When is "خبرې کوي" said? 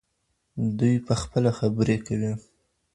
1.59-2.33